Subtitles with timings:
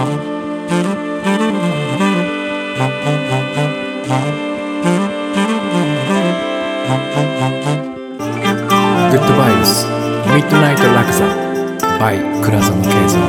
[0.00, 0.06] グ
[9.16, 11.26] ッドバイブスミッドナイトラクザ
[11.98, 13.20] by 倉園慶三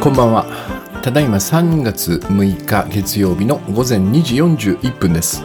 [0.00, 0.46] こんばんは。
[1.02, 5.42] ただいま3月6日月曜日の午前2時41分です。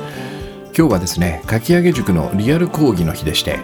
[0.78, 3.60] 今日はですねかき上げ塾のリアル講義の日でして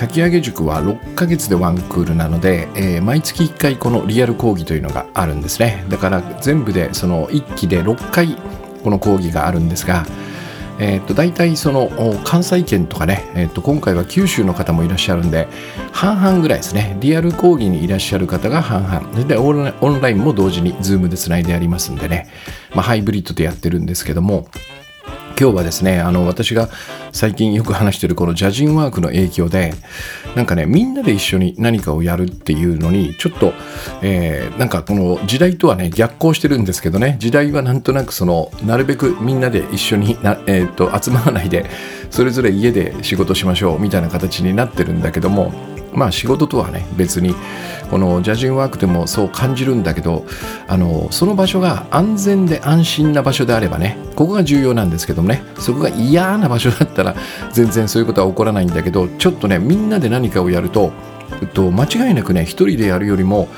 [0.00, 5.84] かき上げ塾は6ヶ月でワンクールなので、えー毎月1回このリアル講義というのがあるんですね。
[5.90, 8.34] だから全部でその1期で6回
[8.82, 10.06] この講義があるんですが
[10.78, 11.90] えー、と大体その
[12.24, 15.46] 関西圏とかね、えー、と今回は九州の方もいらっしゃるんで
[15.92, 16.96] 半々ぐらいですね。
[17.00, 19.24] リアル講義にいらっしゃる方が半々。
[19.24, 22.30] でオンラインも同時に Zoom でつないでやりますんでね、
[22.74, 24.46] まあ、ハイブリッドでやってるんですけども
[25.40, 26.68] 今日はですねあの私が
[27.12, 29.72] 最近よく話してるこのジャジンワークの影響で
[30.36, 33.54] なんかねみんなで一緒に何かをやるっていうのにちょっと、
[34.02, 41.64] えーなんかこの時代とはね逆行してるんですけどね時代はなんとなくそのなるべくみんなで一緒にな、えー、と集まらないで
[42.10, 45.54] それぞれ家で仕事しましょうみたいな形になってるんだけども
[45.92, 47.34] まあ仕事とはね別に
[47.90, 50.24] このジャジンワークでもそう感じるんだけど
[50.68, 57.16] あのその場所が安全で安心な場所であればねここが重要なんですけどもねそこが嫌な場所だったら
[57.52, 60.92] 全然そういうことは起こらないんだけどちょっとねみんなで何かをやると
[61.52, 63.48] と、間違いなくね一人でやるよりも、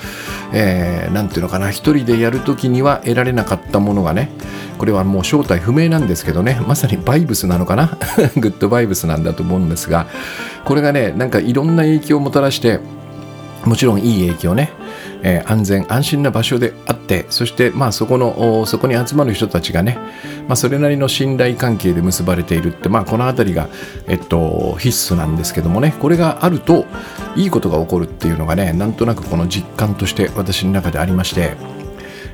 [0.53, 4.31] えーていうのかな一人でやるときには得られなかったものがね
[4.79, 7.99] これはもう正体不明なんですけどねまさにバイブスなのかな？
[8.37, 10.07] グッドバイブスなんだと思うんですが
[10.65, 12.81] これがねなんかいろんな影響をもたらして
[13.65, 14.71] もちろんいい影響ね、
[15.23, 19.99] えー安全安心な場所であってそしてまあそこのそこに集まる人たちがね、
[20.49, 23.69] まあ、それなりの信頼関係で結ばれているってまあこの辺りが、
[24.09, 25.95] えっと、必須なんですけどもね。
[26.01, 26.87] これがあると
[27.37, 31.82] いいことが起こるっていうのがねなんとなくこの実感として私の中でありまして。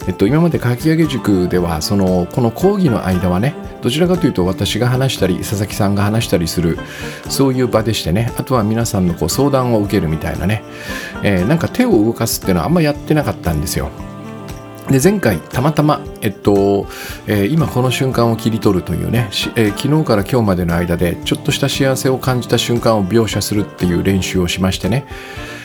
[0.09, 6.79] えっと、今までかき上げ塾ではそのこの講義の間はねどちらかというと私が話したり佐々木さんが話したりする
[7.29, 10.65] そういう場でしてねあとは皆さんのこう相談を受けるみたいなね、
[11.23, 13.91] えーなんか手を動かすっていうのはあんまやってなかったんですよ。
[14.91, 16.87] で前回たまたま、えっと
[17.27, 25.07] えー今この瞬間を切り取るというね、えー昨日から今日までの間でちょっとした幸せを感じた瞬間を描写するっていう練習をしましてね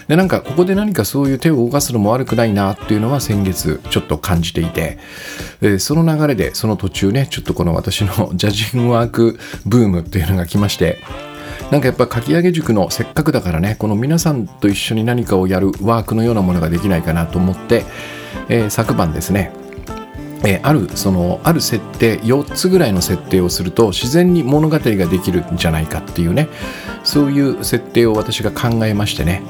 [0.07, 4.97] でなんかここで何かそういう手を動かすのも悪くないなっていうのは先月ちょっと感じていて、
[5.61, 10.99] えーその流れでその途中ねちょっとこの私の ジャジンワークブームっていうのが来まして
[11.71, 17.85] なんかやっぱかき上げ塾のせっかくだからねこの皆さんと一緒に何かをやるワークのようなものができないかなと思って、
[18.49, 19.51] えー昨晩ですね
[20.45, 26.49] えーあるそのある設定4つぐらいの設定をすると自然に物語ができるんじゃないかっていうね
[27.03, 29.41] そういう設定を私が考えましてね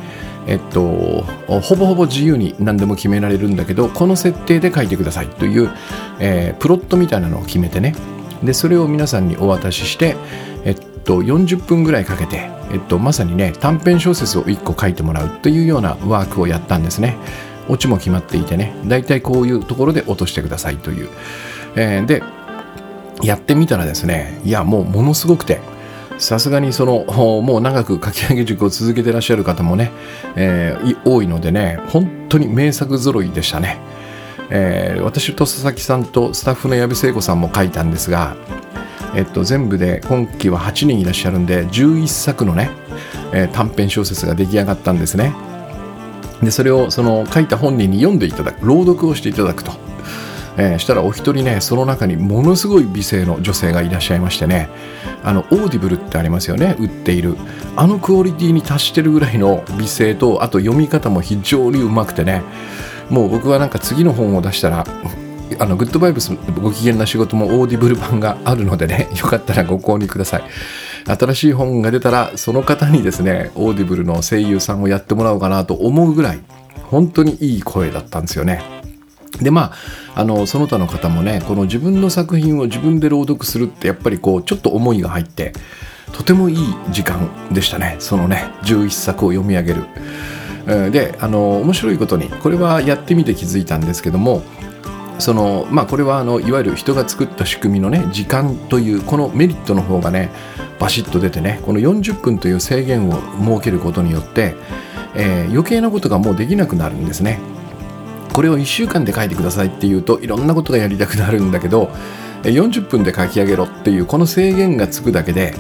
[0.47, 5.27] えっとほぼほぼ自由に何でも決められるんだけどこの設定で書いてください。
[5.27, 5.69] という、
[6.19, 7.95] えープロットみたいなのを決めてね。
[8.43, 10.15] でそれを皆さんにお渡しして
[10.65, 15.29] えっと40分ぐらいかけて、えっと、まさにね短編小説を1個書いてもらう。
[15.29, 17.17] というようなワークをやったんですね。
[17.69, 18.75] オチも決まっていてね。
[18.85, 20.77] だいたいこういうところで落としてください。
[20.77, 21.09] という、
[21.75, 22.21] えーで
[23.21, 25.72] やってみたらですねいやもうものすごくて。
[26.23, 27.03] さすがにその
[27.44, 29.91] もう長く書き上げ塾を続けてらっしゃる方もね、
[30.35, 33.78] えー多いのでね本当に名作揃いでしたね、
[34.50, 38.35] えー私と佐々木さんとスタッフの矢部聖子さんも書いたんですが
[39.16, 42.72] えっと、全部で今期は8人いらっしゃるんで11作のね、
[43.31, 45.34] えー短編小説が出来上がったんですね。
[46.41, 49.72] でそれをその書いた本人に読んでいただく朗読をしていただくと、
[50.58, 54.69] えーしたらお一人ねその中にものすごい美声の女性がいらっしゃいましてね。
[55.24, 56.75] あの Audible ってありますよね。
[56.80, 57.36] 売っている。
[57.75, 62.44] あのクオリティに達してるぐらいの美声とあと読み方も非常にうまくてね。
[63.09, 64.86] もう僕はなんか次の本を出したら
[65.59, 66.31] あのグッドバイブス
[66.62, 69.08] ご機嫌な仕事も Audible 版があるのでね。
[69.18, 70.44] よかったらご購入ください。
[71.06, 76.40] 新しい本が出たらその方にですね Audible の声優さんをやってもらおうかなと思うぐらい
[76.90, 78.83] 本当にいい声だったんですよね。
[79.41, 79.74] でま
[80.16, 85.53] ああのその他の方もねこの自分の作品を自分で朗読するってやっぱりこうちょっと思いが入って
[86.12, 86.58] とてもいい
[86.91, 89.84] 時間でしたねそのね11作を読み上げる
[90.91, 94.44] であの面白いことにこれはやってみて気づいたんですけども
[95.20, 100.30] そのまあこれはあのいわゆる人が作った仕組みのね時間というこのメリットの方がね
[100.80, 104.56] バシッと出てねこの40分という制限を設けることによって、
[105.16, 107.40] えー余計なことがもうできなくなるんですね。
[108.34, 111.91] これを1週間で書いてくださいっていうといろんなことがやりたくなるんだけど
[112.44, 115.53] 40分で書き上げろっていうこの制限がつくだけで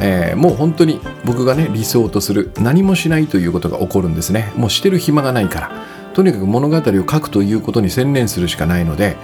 [0.00, 4.52] えー、もう本当に僕がね理想とする何もしないということが起こるんですね。
[4.56, 5.70] もうしてる暇がないから。
[6.14, 9.16] とにかく物語を書くということに専念するしかないので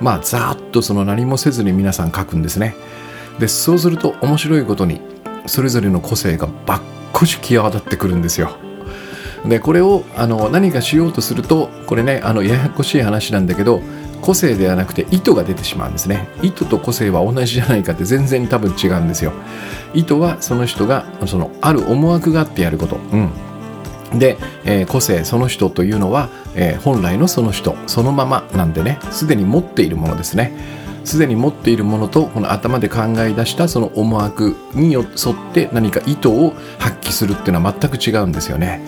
[0.00, 2.74] まあざーっとその何もせずに皆さん書くんですね。
[3.38, 5.00] でそうすると面白いことに
[5.46, 6.80] それぞれの個性がばっ
[7.12, 8.56] こし際立ってくるんですよ。
[9.46, 13.80] でこれをあの何かしようとするとこれねあのややこしい話なんだけど
[14.20, 16.28] 個性ではなくて意図が出てしまうんですね。
[16.42, 19.32] 意図と個性は同じじゃないかって全然多分違うんですよ。
[19.94, 27.76] 意図はその人がそのある思惑があってやること、うん、で、えー、個性その人というのは、えー、本来のその人。
[27.86, 28.98] そのままなんでね。
[29.10, 30.52] すでに持っているものですね。
[31.04, 35.06] すでに持っているものとこの頭で考え出したその思惑に沿っ
[35.54, 38.82] て何か意図を発揮するっていうのは全く違うんですよね。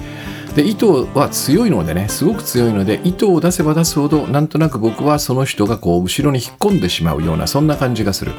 [0.55, 8.33] で意図は強いのでねすごく強いので意図を出せば出すほどなんとなく僕はその人がこう後ろに引っ込んでしまうようなそんな感じがする。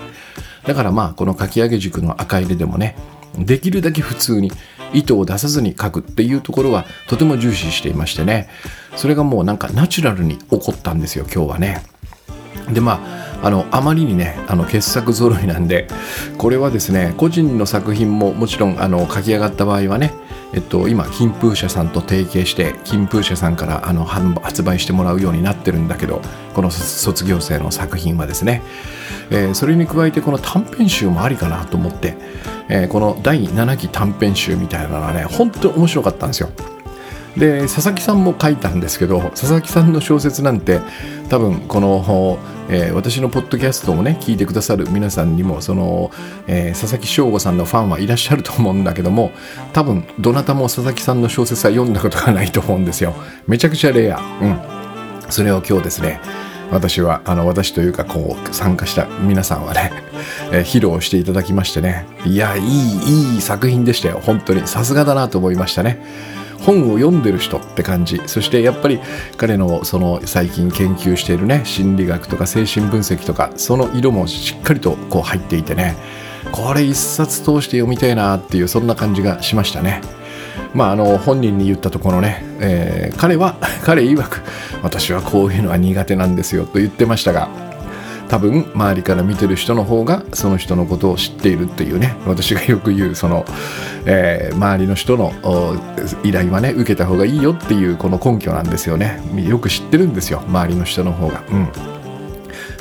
[0.65, 2.95] だからまあこのかき上げ塾の赤入れでもね
[3.37, 4.51] できるだけ普通に
[4.93, 8.47] 意図を出さずに書くっていうところはとても重視していましてね。
[8.95, 11.83] それがもうなんかナチュラルに起こったんですよ今日はね。
[12.71, 13.01] でま
[13.41, 15.87] ああのあまりにねあの傑作揃いなんで
[16.37, 20.13] これはですね個人の作品ももちろんあの書き上がった場合はね
[20.53, 26.21] えっと、今金風社さんと提携して金風社さんからあの発売してもらうようになってるんだけど
[26.53, 28.61] この卒業生の作品はですね、
[29.31, 32.15] えー、それに加えてこの短編集もありかなと思って、
[32.69, 36.49] えー、この第7期短編集みたいなのはね本当に面白かったんですよ。
[37.35, 40.81] で佐々木さんも書いたんですけど佐々木さんの小説なんて
[41.29, 42.37] 多分この
[42.69, 46.11] えー、私のポッドキャストをね聞いてくださる皆さんにもその、
[46.47, 49.31] えー、佐々木翔吾さんのファンはいらっしゃると思うんだけども
[49.73, 53.13] 多分どなたも佐々木さんの小説は読んだことがないと思うんですよ。
[53.47, 54.19] めちゃくちゃレア。
[54.19, 54.61] うん。
[55.29, 56.19] それを今日ですね
[56.69, 59.91] 私はあの私というかこう参加した皆さんはね、
[60.51, 62.05] えー、披露していただきましてね。
[62.25, 64.19] いやいいいい作品でしたよ。
[64.23, 64.67] 本当に。
[64.67, 65.99] さすがだなと思いましたね。
[66.65, 68.99] 本を読んでる人って感じそしてやっぱり
[69.37, 75.95] 彼のその最近研究しているね心理学とか精神分析とかその色もしっかりとこう入っていてね
[76.51, 80.01] これ一冊通して読みたいなっていうそんな感じがしましたね。
[80.73, 84.41] まあ、あの本人に言ったところね、えー、彼は彼曰く
[84.81, 87.72] 私はこういうのは苦手なんですよと言ってましたが
[88.33, 92.15] 多分周りから見てる人の方がその人のことを知っているっていうね。
[92.25, 93.45] 私がよく言うその、
[94.07, 95.31] えー、周りの人の
[96.23, 99.21] 依頼はね受けた方がいいよっていうこの根拠なんですよね。
[99.47, 101.43] よく知ってるんですよ周りの人の方が。
[101.51, 101.71] うん。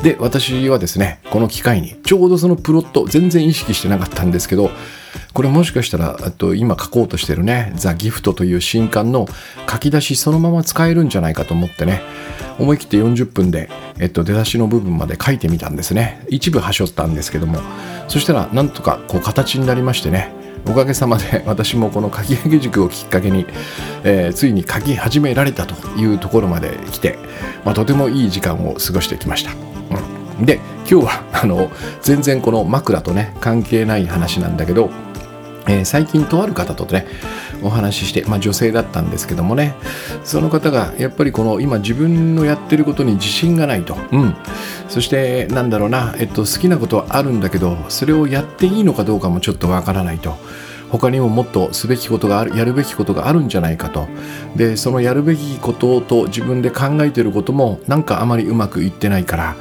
[0.03, 4.71] で私はですねこの機会にちょうどそのプロット全然意識してなかったんですけど
[5.33, 9.27] これもしかしたらと今書こうとしてるね「ザ・ギフト」という新刊の
[9.71, 12.03] 書き出しそのまま使えるんじゃないかと思ってね
[12.59, 16.25] 思い切って40分で、えっと、出だしの部分まで書いてみたんですね。
[16.29, 17.59] 一部はしょったんですけども
[18.09, 20.33] そしたらなんとかこう形になりましてね
[20.69, 23.47] おかげさまで 私もこの書き上げ塾をきっかけに、
[24.05, 27.19] えー、ついに書き始められたというところまで来て、
[27.65, 30.61] まあ、とてもいい時間を過ごしてきました、うん、で
[30.91, 31.71] 今日は あの
[32.03, 34.91] 全然この枕とね関係ない話なんだけど
[35.69, 37.07] えー、最近とある方とね
[37.63, 39.77] お話しして、まあ、女性だったんですけどもね
[40.25, 44.35] その方がやっぱりこの今自分のやってることに自信がないと、うん、
[44.89, 50.37] そしてなんだろうな、えっと、好きなことはあるんだけどそれをやっていいのかどうかもちょっとわからないと。
[50.93, 54.07] 他にももっとすべきことがあるやるべきことがあるんじゃないかと。
[54.55, 59.57] でそのやるべきことと自分で考えてることもなんかあまりうまくいってないから、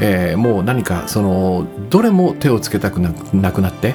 [0.00, 3.12] えー、もう何かそのどれも手をつけたくな
[3.52, 3.94] くなって。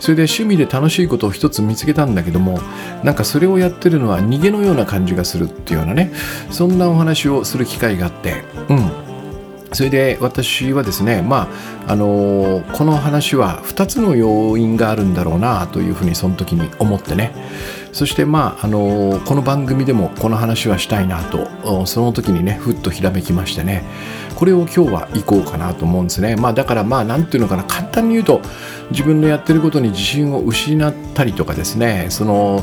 [0.00, 2.60] それで趣味で楽しいことを一つ見つけたんだけども
[3.02, 6.12] なんかそれをやってるのは逃げのような感じがするっていうようなね
[6.50, 8.44] そんなお話をする機会があって。
[8.68, 9.07] うん。
[9.72, 11.48] それで私はですね、ま
[11.86, 17.32] ああの、この話は2つの要因があるんだろうなというふうにその時に思ってね。
[17.92, 23.84] そしてまあ、あの、この番組でもこの話はしたいなとその時にねふっとひらめきましてね
[24.36, 26.36] これを今日は行こうかなと思うんですね。
[26.36, 28.40] まあだからまあなんていうのかな簡単に言うと
[28.90, 32.62] 自分のやってることに自信を失ったりとかですねその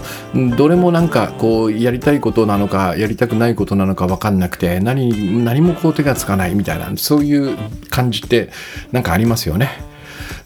[0.58, 7.58] どれもなんかこうやりたいことなのかやりたくないことなのか分かんなくて何何もこう手がつかないみたいなそういう
[7.90, 8.52] 感じって
[8.94, 9.95] なんかありますよね。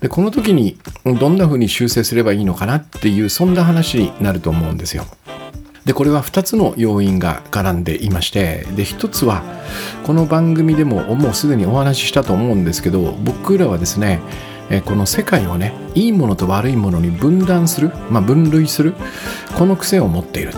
[0.01, 5.05] でこの時にどんな風に修正すればいいのかなっていうそんな話になると思うんですよ。
[5.85, 9.41] でこれは2つの要因が絡んでいましてで1つは
[10.03, 14.19] この番組でももうすでにお話ししたと思うんですけど僕らはですね
[14.85, 18.93] この世界をねいいものと悪いものに分断する、まあ、分類する
[19.57, 20.53] この癖を持っている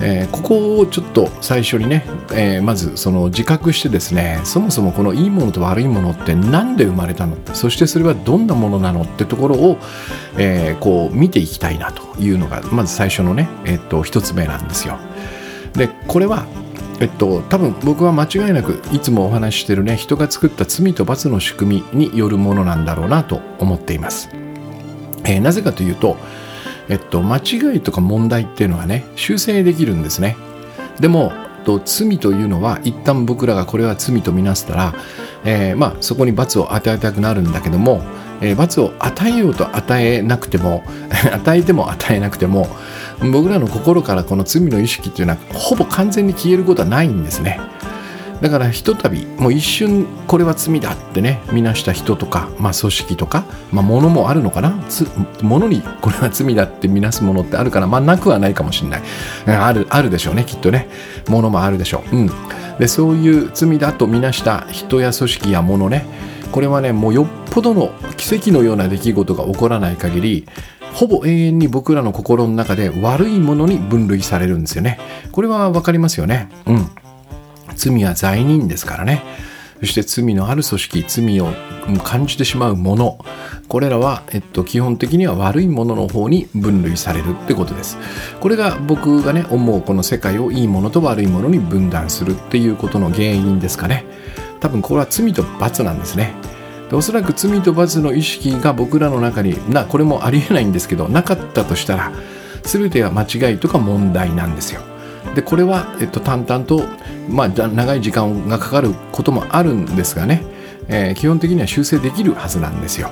[0.00, 9.78] えー、ここをちょっと最初にね、えー、まずその自覚してですねそもそもこのいいものと悪いものって何で生まれたのそしてそれはどんなものなのってところを、
[10.38, 14.98] えー、こう見ていきたいなというのがまず最初のね、えっと一つ目なんですよ。
[15.72, 16.46] でこれは
[16.98, 24.30] えっと、多分僕は間違いなくいつもお話ししてるね人が作った罪と罰の仕組みによるものなんだろうなと思っています。
[25.24, 26.16] えー、なぜかというと、
[26.88, 30.36] えっと、間違いとか問題っていうのはね修正できるんですね。
[31.00, 31.32] でも
[31.66, 34.94] と罪というのは一旦僕らがこれは罪とみなしたら、
[35.44, 38.02] えー、まあ、そこに罰を与えたくなるんだけども、
[38.40, 40.84] えー、罰を与えようと与えなくても
[41.34, 42.68] 与えても与えなくても
[43.32, 47.60] 僕らの心からこの罪の意識っていうのはほぼ完全に消えることはないんですね
[48.40, 54.78] だからひとたびもう一瞬これは罪だってね見なした人とか、まあ、組織とか、まあ、物もあるのかな
[55.42, 59.02] 物にこれは罪だって見なすものってあるからまあなくはないかもしれない
[59.46, 60.88] あるあるでしょうねきっとね
[61.28, 62.30] 物もあるでしょう、うん、
[62.78, 66.06] でそういう罪だと見なした人や組織や物ね
[66.52, 70.46] これはねもうよっぽどの奇跡のような出来事が起こらない限り
[70.96, 74.98] ほぼ永遠に僕らの心の中で悪いものに分類されるんですよね。
[75.30, 76.48] これは分かりますよね。
[76.64, 76.90] うん。
[77.76, 79.22] 罪は罪人ですからね。
[79.80, 81.48] そして罪のある組織、罪を
[82.02, 83.18] 感じてしまうもの、
[83.68, 87.98] これらは、えっと、基本的には悪いものの方に分類されるってことです。
[88.40, 94.04] これが僕がね、思うこの世界をいいものと悪いものに分断するっていうことの原因ですかね。
[94.60, 96.34] 多分これは罪と罰なんですね。
[96.92, 102.12] おそらく罪と罰の意識が僕らの中になこれもありえないんですけどなかったとしたら
[102.62, 104.82] 全ては間違いとか問題なんですよ。
[105.36, 106.82] でこれは、えっと、淡々と、
[107.28, 110.42] まあ、長い時間がかかることもあるんですがね、
[110.88, 113.10] えー、基本的には修正できるはずなんですよ。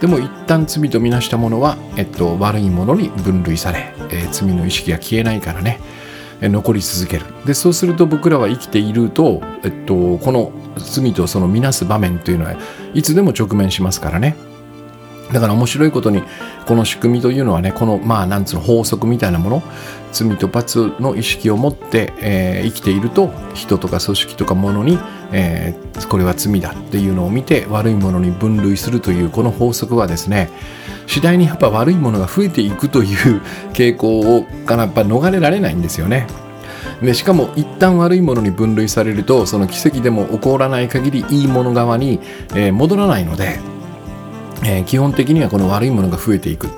[0.00, 5.80] でも一旦罪とみなしたものは、えっと、悪いものに分類され、えー、罪の意識が消えないからね
[6.40, 12.56] え残り続けるでそうすると僕らは生きていると、えっと、この罪とその見なす場面というのは
[12.94, 14.36] いつでも直面しますからね
[15.32, 16.22] だから面白いことに
[16.66, 19.62] この仕組みというのはねこのまあなんつうの法則みたいなもの
[20.12, 24.98] 罪と罰の意識を持って、えー、生きていると人とか組織とかものに、
[25.32, 30.50] えー、これは罪だっていうのを見て悪いものに分類するというこの法則はですね
[31.06, 33.40] 次第にやっぱ悪いものが増えていくという
[33.72, 36.26] 傾向をからやっぱ逃れられないんですよね。
[37.02, 42.20] でしかも一旦悪いものに分類されるとその奇跡でも起こらない限りいいもの側に、
[42.54, 43.58] えー、戻らないので、
[44.64, 46.68] え、基本的にはこの悪いものが増えていく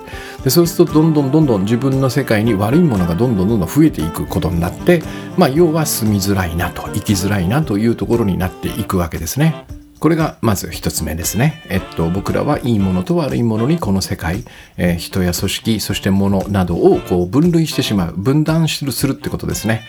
[0.42, 5.02] でそうするとどんどんどんどん自分の世界に悪いものがどんどんどんどん増えていくことになって、
[5.36, 9.64] まあ、要は住みづらいなと生きづらいなというところになっていくわけですね。
[10.04, 11.62] これがまず一つ目ですね。
[11.70, 14.44] えっと、僕らはいいものと悪いものにこの世界、
[14.76, 19.80] えー、人や組織、そして物などをこう分類してしまう、分断するってことですね。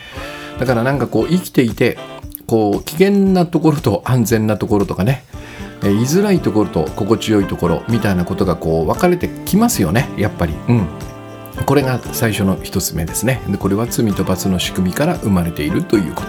[0.58, 1.98] だからなんかこう生きていて、
[2.46, 5.22] こう危険なところと安全なところとかね、
[5.82, 10.54] えー、居づらいところと心地よいところみたいなことがこう分かれてきますよね、やっぱり。
[10.68, 10.86] うん。
[11.64, 13.42] これが最初の一つ目ですね。
[13.48, 16.22] でこれは罪と罰の仕組みから生まれているというこ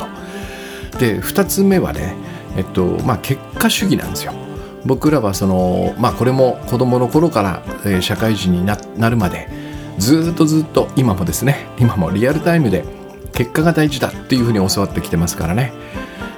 [0.92, 1.00] と。
[1.00, 2.16] で、二つ目はね、
[2.56, 4.34] えっとまあ、結果主義なんですよ。
[4.86, 8.78] 僕らはその、まあ、これも子供の頃から、えー、社会人にな
[9.10, 9.50] るまで
[9.98, 12.86] ずっとずっと今もですね今もリアルタイムで
[13.34, 15.74] 結果が大事だっていうふうに教わってきてますからね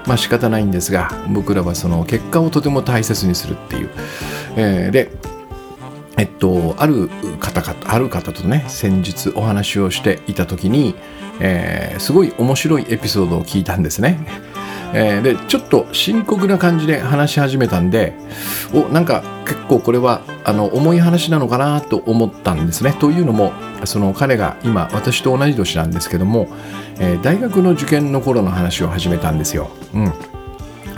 [0.10, 3.90] まあ仕方ないんですが僕らはその結果をとても大切にするっていう、
[4.58, 5.12] えー、で
[6.18, 10.96] えっとある方かある方とね先日お話をしていた時に、
[11.40, 14.18] えー、すごい面白いエピソードを聞いたんですね。
[14.94, 18.14] えー、でちょっと深刻な感じで話し始めたんで
[18.74, 22.94] おなんか結構これはあの重い話なのかなと思ったんですね。
[22.94, 23.54] というのも
[23.86, 26.48] その彼が今私と同じ年なんですけども、
[27.00, 29.70] えー、大学の受験の頃の話を始めたんですよ。
[29.94, 30.14] うん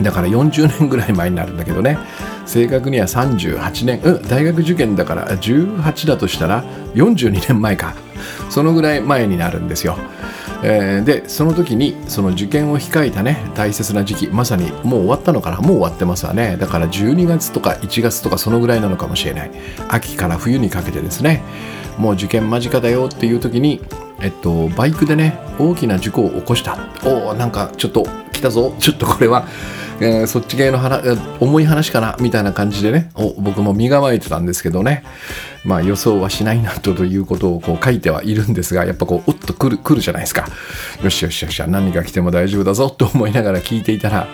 [0.04, 1.98] だから40年ぐらい前になるんだけどね
[2.46, 6.64] 正確には38年、うん、大学受験だから18だとしたら
[6.96, 7.94] 42年前か
[8.50, 9.98] そのぐらい前になるんですよ。
[10.64, 16.58] えー、でその時にその受験を控えたね大切な時期まさにもう終わったのかなもう終わってますわね。
[16.58, 19.52] だから12月とか1月とかそのぐらいなのかもしれない。
[19.90, 21.44] 秋から冬にかけてですね。
[21.98, 23.82] もう受験間近だよっていう時に
[24.22, 26.78] えっとバイクでね大きな事故を起こした。
[27.04, 28.06] おおなんかちょっと
[28.42, 28.74] 来たぞ。
[28.80, 29.48] ちょっとこれは
[30.04, 30.80] えー、そっち系の
[31.40, 33.12] 重い話かなみたいな感じでね。
[33.38, 35.04] 僕も身構えてたんですけどね。
[35.64, 40.48] まあ予想はしないなとということをこう書いてはいるんですがやっぱこううっとくるくるじゃないですか。
[41.04, 44.28] よしよしよし何が来ても大丈夫だぞと思いながら聞いていたら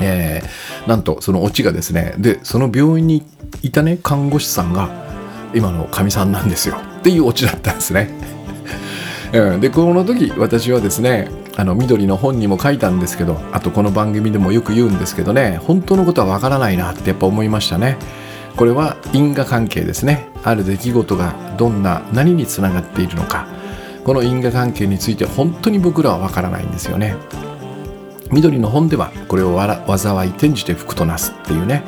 [0.00, 3.22] えー、なんとそのオチがですねでその病院に
[3.62, 4.88] いたね看護師さんが
[5.54, 6.76] 今のかみさんなんですよ。
[7.00, 8.08] っていうオチだったんですね。
[9.34, 17.96] うん、でこの時私はですねあの緑の本にも書いたんですけどあとこの番組でもよく言うんですけどね本当のことはわからないなってやっぱ思いましたね。
[18.56, 20.28] これは因果関係ですね。
[20.42, 23.46] ある出来事がどんな何につながっているのか。
[24.04, 27.16] この因果関係について本当に僕らはわからないんですよね。
[28.30, 31.84] 緑の本ではこれを災い転じて福となすっていうね。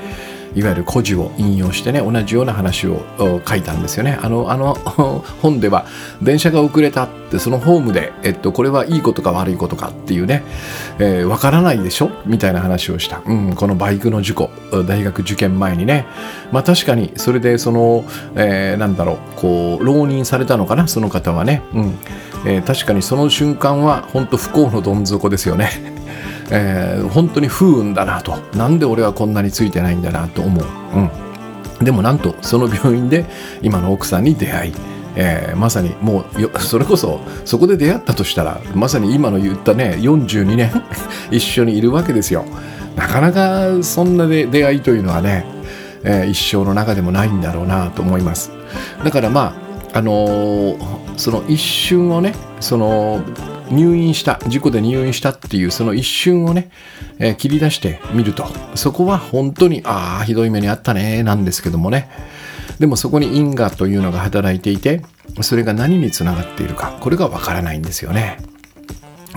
[0.55, 3.03] いわゆる故事を引用してね同じような話を
[3.47, 4.19] 書いたんですよね。
[4.21, 4.75] あのあの
[5.43, 5.87] 本では
[6.23, 10.41] 電車が遅れたってそのホームで、えっと、これはいいことか悪いことかっていうねわ、
[10.99, 12.11] えー、からないでしょ？
[12.27, 14.51] みたいな話をした、うん、このバイクの事故
[14.87, 16.07] 大学受験前にね。
[16.53, 18.05] まあ確かにそれでその、
[18.35, 20.87] えー、なんだろうこう浪人されたのかな？
[20.87, 21.99] その方はね、うん。
[22.45, 25.71] えー、確かにその瞬間は本当不幸のどん底ですよね。
[26.55, 28.37] えー、本当に不運だなと。
[28.57, 30.67] なんで俺はこんなについてないんだなと思う、
[31.79, 33.25] うん、でもなんとその病院で
[33.63, 34.75] 今の奥さんに出会い
[35.15, 40.71] えー、まさにもうそれこそそこで出会ったとしたらまさに今の言ったね42年
[41.31, 42.45] 一緒にいるわけですよ。
[42.97, 45.47] なかなかそんなで出会いというのはね、
[46.05, 48.53] えー、一生の中でもないんだろうなと思います。
[49.05, 49.55] だからま
[49.93, 50.79] ああのー、
[51.17, 53.21] その一瞬をねその
[53.73, 56.71] 入院した事故で入院したっていうその一瞬をね、
[57.19, 62.09] えー、切り出してみるとそこは本当にああひどい目にあったねなんですけどもね。
[62.79, 65.03] でもそこに因果というのが働いていて
[65.41, 68.39] それが何につながっているかこれがわからないんですよね。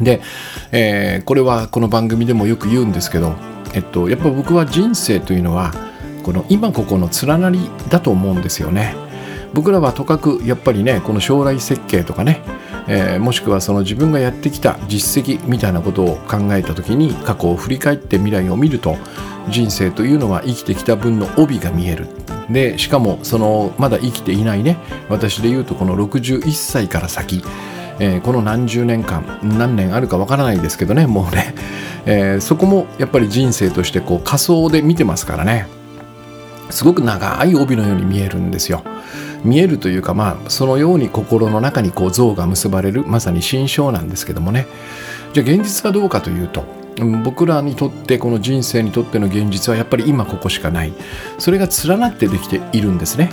[0.01, 0.21] で、
[0.71, 3.35] えー、これはこの番組でもよく言うんですけど、
[3.73, 5.73] えっと、やっぱ僕は人生というのは
[6.23, 8.95] この今ここの連なりだと思うんですよね。
[9.53, 12.41] 僕らはとかくやっぱりねこの将来設計とかね
[12.87, 18.97] えー、もしくはその自分がやってきた実績みたいなことを考えた時に過去を振り返って未来を見ると
[19.49, 22.07] 人生というのは生きてきた分の帯が見える。
[22.49, 24.77] でしかもそのまだ生きていないね。
[25.09, 27.43] 私で言うとこの61歳から先、
[27.99, 31.07] えー、この何十年間何年あるかわからないですけどね。
[31.07, 31.55] もうね、
[32.05, 35.67] えー、そこもやっぱり人生としてこう仮想で見てますからね。
[36.69, 38.83] すごく長い帯のように見えるんですよ。
[39.45, 44.67] 見えるというかまあそのように心の中にこう像が結ばれるまさに心象なんですけどもね。
[45.33, 46.63] じゃあ現実はどうかというと
[47.23, 50.93] 僕らにとってこの人生にとっての現実はやっぱり今ここしかない。
[51.37, 53.29] それが連なってできているんですね。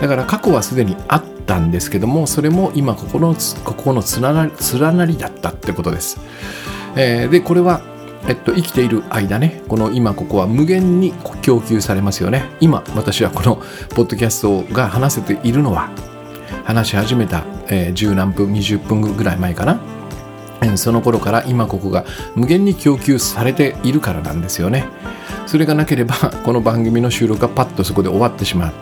[0.00, 6.18] だから過去はすでにあったんですけどもそれも今ここのここの連な連なりだったってことです、
[6.96, 7.80] えー、でこれは
[8.28, 12.44] えっと、生きている間ねこの今ここは無限に供給されますよね。
[12.60, 13.56] 今私はこの
[13.94, 15.90] ポッドキャストが話せているのは
[16.64, 19.96] 話し始めた、えー、10何分20分ぐらい前かな。
[20.76, 24.84] その頃から今ここが無限に供給されているからなんですよね。
[25.46, 28.72] それがなければ この番組の収録がパッとそこで終わってしまう。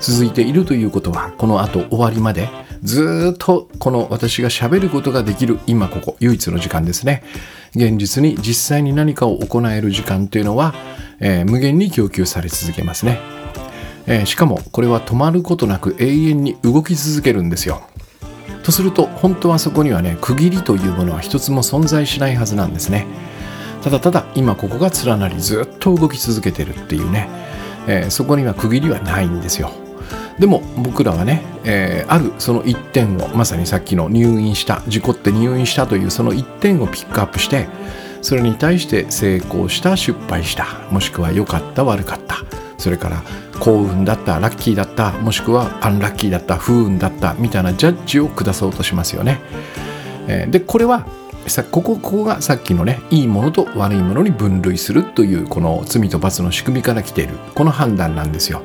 [0.00, 2.48] 続いているということはこの後終わりまで
[2.82, 7.22] ずっとこの私がしゃべることができる今ここ唯一の時間ですね。
[7.74, 10.74] 現実に実際に何かを行える時間というのは、
[11.20, 13.20] えー、無限に供給され続けますね、
[14.06, 17.82] えー、しかもこれは止まることなく永遠に動き続けるんですよ。
[18.62, 23.06] とすると本当はそこにはね区切りというものは一つも存在しないはずなんですね。
[23.82, 27.28] ただただ今ここが連なりずっと動き続けてるっていうね、
[27.86, 29.83] えー、そこには区切りはないんですよ。
[30.38, 37.68] でも僕らはね、えー、あるその一点をまさにさっきの入院した事故って入院したというその一点をピックアップして
[38.20, 42.38] それに対して成功した失敗したもしくは良かった悪かった
[42.78, 43.22] それから
[43.60, 49.40] 幸運だったラッキーだったもしくはアンラッキーだった不運だったみたいなジャッジを下そうとしますよね。
[50.26, 51.06] えー、でこれは
[51.46, 58.62] さここここがさっきのねいいものと悪いものに分類するというこの罪と罰の仕組みから来ているこの判断なんですよ。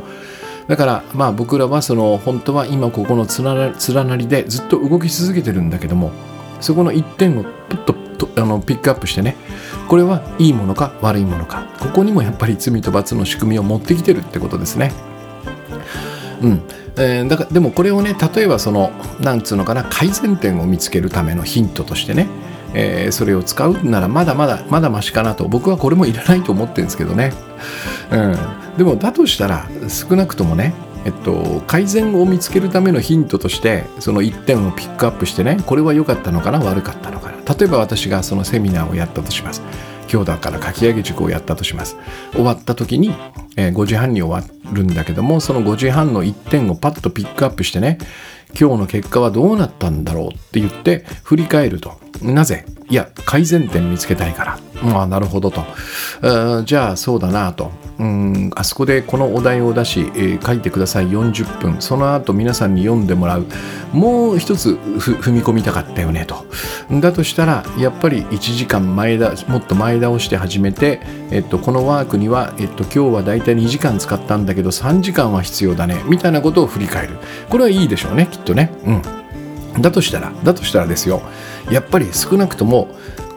[0.70, 6.12] だからまあ僕らはその本当は今ここの連なりでずっと動き続けてるんだけども
[6.62, 9.36] そこの一点をプッとあのピックアップしてね
[9.88, 14.92] これはいいものか悪いものかここにもやっぱり罪と罰の仕組みを持ってきてるってことですね。
[16.42, 16.62] うん。
[16.98, 22.28] えー、だからでもこれをね例えばそのなんつうのかな改善点を見つけるためのヒントとしてね
[22.74, 27.34] えー、それを使うならまだまだまだマシかなと僕はこれもいらないと思ってるんですけどね、
[28.12, 28.38] うん、
[28.80, 30.74] でもだとしたら少なくともね
[31.06, 37.56] えっと、改善を見つけるためのヒントとしてその1点をピックアップしてねこれは良かったのかな悪かったのかな。
[37.56, 39.62] 例えば私がそのセミナーをやったとします。
[40.12, 41.96] 今日だから書き上げ塾をやったとします。
[42.34, 43.16] 終わった時に、
[43.56, 47.98] えー、5時半に終わるんだけどもその5時半の1点をパッとピックアップしてね
[48.58, 52.00] 今日の結果はどうなったんだろうって言って振り返ると。
[52.22, 52.66] なぜ？
[52.90, 54.60] いや改善点見つけたいから。
[54.82, 55.64] まあなるほどと。
[56.66, 57.72] じゃあそうだなと。
[58.00, 61.08] うんあそこでこのお題を出し、えー、書いてください。
[61.08, 61.82] 40分。
[61.82, 63.46] その後皆さんに読んでもらう。
[63.94, 66.46] もう一つ踏み込みたかったよねと。
[67.00, 76.02] だとしたらやっぱり1時間前だもっと前倒して始めて、えっと、このワークには、えっと、今日はだいたい2時間使ったんだけど3時間は必要だね。
[76.08, 77.18] みたいなことを振り返る。
[77.50, 78.49] これはいいでしょうねきっと。
[78.54, 78.72] ね。
[78.86, 79.82] うん。
[79.82, 81.22] だとしたらだとしたらですよ。
[81.70, 82.88] やっぱり少なくとも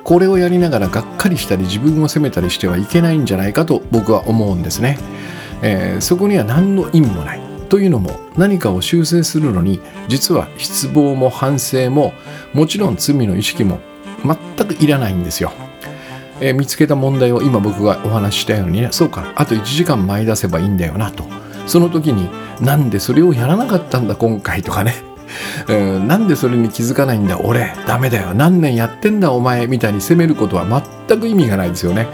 [0.05, 4.99] これをやりながらがっかりしたり自分を責めたりしてはいけないんじゃないかと僕は思うんですね、
[5.63, 7.41] えー、そこには何の意味もない。
[7.69, 12.13] というのも何かを修正するのに実は失望も反省も
[12.53, 13.81] もちろん罪の意識も
[14.23, 15.53] 全くいらないんですよ、
[16.39, 18.89] えー、見つけた問題を今僕がお話ししたようにね。
[18.91, 19.33] そうか。
[19.37, 21.25] あと1時間前出せばいいんだよなと。
[21.67, 22.29] その時に
[22.61, 24.95] なんでそれをやらなかったんだ今回とかね。
[25.67, 28.35] うん、なんでそれに気づかないんだ俺ダメだよ。
[28.35, 30.67] 何年やってんだお前みたいに責めることは
[31.09, 32.07] 全く意味がないですよね。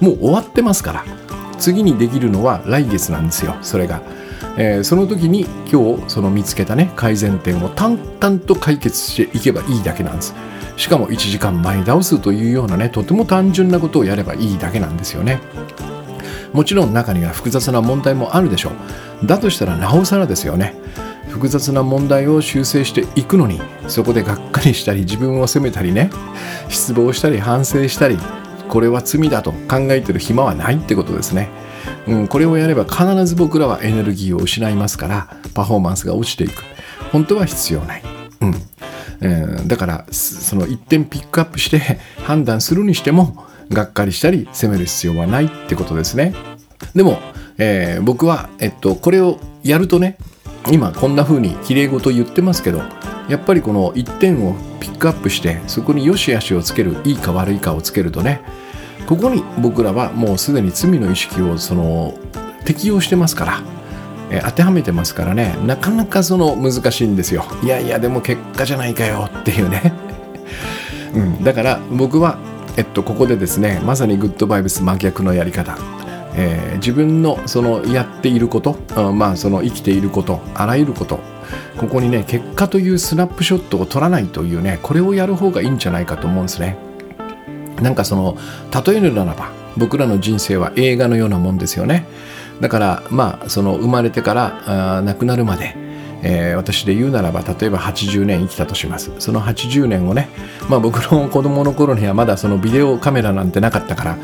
[0.00, 1.04] もう終わってますから。
[1.58, 4.00] 次にできるのは来月なんですよそれが、
[4.56, 10.34] えー、その時に今日その見つけたね改善点を淡々と解決していけばいいだけなんです。
[10.76, 15.40] しかも1時間前倒すというようなねとても単純なことをやればいいだけなんですよね。
[16.52, 18.70] もちろん中には複雑な問題もあるでしょ
[19.22, 19.26] う。
[19.26, 20.74] だとしたらなおさらですよね。
[21.28, 26.10] 複雑な問題を修正していくのにそこでがっかりしたり自分を責めたりね。
[26.68, 28.18] 失望したり反省したり
[28.68, 31.48] これは罪だと考えてる暇はないってことですね、
[32.06, 36.64] うん、これをやれば必ず僕らはエネルギーを失いますからパフォーマンスが落ちていく。
[37.12, 38.02] 本当は必要ない、
[38.40, 38.54] うん。
[39.20, 46.34] えー、だからその一点ピックアップして判断するにしてもがっかりしたり責める必要はないってことですね。
[46.94, 47.18] でも、
[47.58, 50.16] えー、僕は、えっと、これをやるとね
[50.70, 52.82] 今こんな風にきれい事言ってますけど
[53.28, 58.40] やっぱりこの1点をピックアップしてそこに良し悪しをつけるいいか悪いかをつけるとね
[59.06, 62.18] ここに僕らはもうすでに罪の意識をその
[62.64, 63.62] 適用してますから
[64.30, 67.44] え当てはめてますからねなかなかその難しいんですよ。
[67.62, 69.92] いやいやでも結果じゃないかよっていうね、
[71.14, 72.38] うん、だから僕は
[72.78, 75.76] えっとここでですねまさにグッドバイブス真逆のやり方。
[76.40, 81.18] えー、自分のそのやっていること、うん、まあその生きていることあらゆること。
[81.76, 86.76] ここにね結果というスナップショットを取らないというねこれをやる方がいいんじゃないかと思うんですね。
[87.82, 88.36] なんかその
[88.86, 92.06] 例えるならば僕らの人生は映画のようなもんですよね。
[92.60, 95.74] だからまあその生まれてからあ亡くなるまで
[96.22, 99.12] えー、私で言うならば例えば80年生きたとします。
[99.18, 100.28] その80年をね、
[100.68, 104.18] まあ、僕の子供の頃にはまだそのビデオカメラなんてなかったから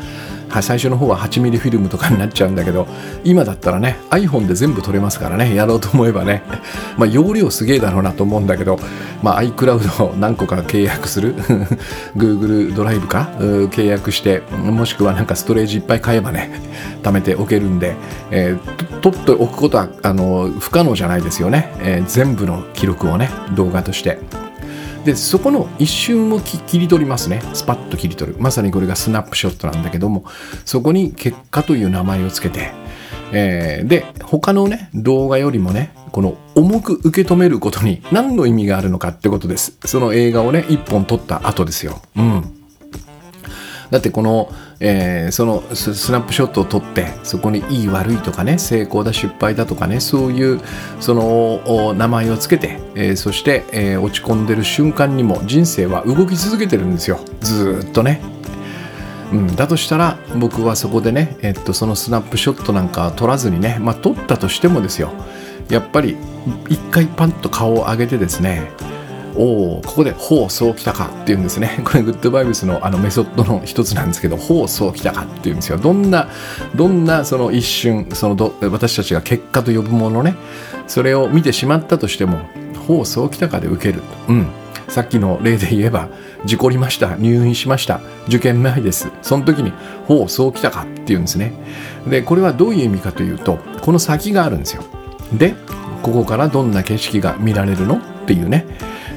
[0.49, 2.87] は最初の方は8ミリフィルムとかになっちゃうんだけど
[3.23, 6.43] 今だったらね iPhone で全部撮れますからねやろうと思えばね。
[6.97, 8.79] まあ容量すげえだろうなと思うんだけど、
[9.21, 11.35] まあ、iCloud を何個か契約する
[12.15, 16.61] Google ドライブか契約してもしくはなんかストレージいっぱい買えばね
[17.03, 17.95] 貯めておけるんで、
[18.31, 24.44] えー、取っておくことはあの不可能じゃないですよね、えー、全部の記録をね動画として。
[25.05, 27.41] でそこの一瞬を切り取りますね。
[27.53, 28.37] スパッと切り取る。
[28.39, 30.25] まさにこれがスナップショットなんだけども
[30.65, 32.71] そこに結果という名前をつけて、
[33.31, 39.77] えー、で他のね動画よりもねこの重く受け止めることに何の意味があるのかってことです。
[39.85, 42.01] その映画をね一本撮った後ですよ。
[42.15, 42.65] うん。
[43.91, 50.61] だってこの、えー、そのスナップショットを撮ってそこにいい悪いとかね成功だ失敗だとかねそういう
[50.99, 58.21] その名前をつけて、えー、そして、えー、落ち込んでる瞬間にも人生は動き続けてるんですよずっとね。
[59.31, 65.11] うん、だとしたら僕はそこでね、えっと、そのスナップショットなんか撮らずにね、まあ、撮ったとしてもですよ
[65.67, 66.15] やっぱり
[66.69, 68.71] 一回パンと顔を上げてですね
[69.37, 71.81] おおここで「ほうそうきたか」っていうんですね。
[71.83, 75.77] これグッドバイブスのあのメソッドの一つなんですけど「ほうそうきたか」っていうんですよ。
[75.77, 76.27] どんな
[76.75, 80.35] どんなその一瞬そのど私たちが結果と呼ぶものね
[80.87, 82.39] それを見てしまったとしても
[82.87, 84.01] 「ほうそうきたか」で受ける。
[84.27, 84.47] うん。
[84.87, 86.09] さっきの例で言えば
[86.45, 89.09] 事故りました入院しました受験前です。
[89.21, 89.73] その時に
[90.07, 91.53] 「ほうそうきたか」っていうんですね。
[92.07, 94.83] でこれはどういう意味かというとこの先があるんですよ。
[95.33, 95.55] で
[96.03, 98.65] ここからどんな景色が見られるのっていうね。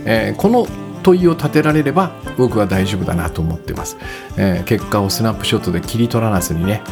[0.04, 0.66] えー、この
[1.02, 3.96] 問いを立てられれば僕は大丈夫だなと思ってます、
[4.36, 6.82] えー、結果をスナップショットで切り取らずにね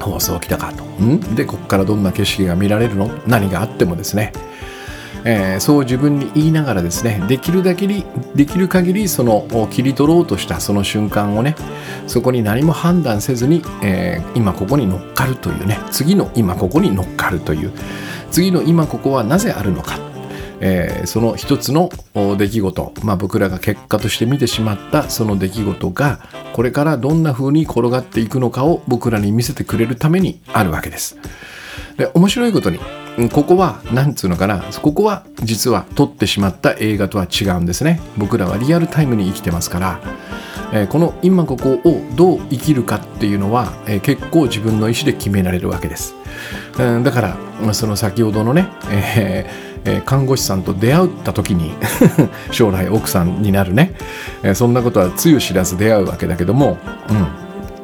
[0.00, 0.84] 放送来たかと。
[1.02, 1.20] ん？
[1.34, 3.10] でここからどんな景色が見られるの？
[3.26, 4.32] 何があってもですね。
[5.24, 8.04] えー、そう自分に言いながらですねできるだけに
[8.36, 11.56] できる限りその切り取ろうとしたその瞬間をね
[12.06, 17.72] そこに何も判断せずに、えー、今ここに乗っかるというね次の今ここに乗っかるという
[18.30, 19.98] 次の今ここはなぜあるのか
[20.60, 21.90] えー、その一つの
[22.36, 26.20] 出来事、まあ、僕らが結果として見てしまったその出来事が
[26.52, 31.18] これからどんな風に転がっていくのかを僕らに見せてくれるためにあるわけです。
[31.96, 32.78] で面白いことに
[33.32, 38.00] ここは何つうのかなここは実は撮ってしまった映画とは違うんですね。
[38.16, 40.00] 僕らはリアルタイムに生きてますから、
[40.72, 46.14] えー、この今ここをどう生きるかっていうのは、えー、結構自分の意思で決められるわけです、
[46.78, 51.72] うん、だからその先ほどのね、えーえ看護師さんと出会った時に
[52.50, 53.94] 将来奥さんになるね、
[54.42, 56.78] えそんなことはつゆ知らず出会うわけだけども、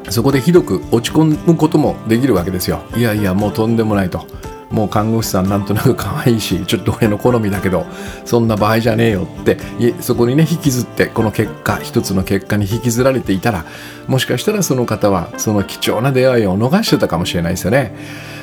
[0.04, 2.83] うん、そこでひどく落ち込むこともできるわけですよ。
[2.96, 4.26] いやいやもうとんでもないと。
[4.74, 7.87] もう看護師さんなんとなく可愛いしちょっと俺の好みだけど
[8.24, 9.56] そんな場合じゃねえよって
[10.00, 13.64] そこにね引きずってこの結果一つの結果に引きずられていたら
[14.08, 17.94] もしかしたらその方はその貴重な出会いを逃してたかもしれないですよね。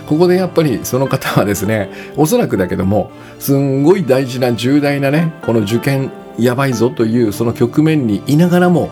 [0.07, 8.89] ここでやっぱりその方はですねおそらくだけどもすんごい大事な重大なねこの受験やばいぞというその局面にいながらも